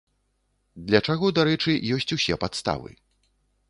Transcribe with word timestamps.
Для 0.87 0.99
чаго, 1.07 1.31
дарэчы, 1.41 1.71
ёсць 1.99 2.11
усе 2.19 2.43
падставы. 2.47 2.91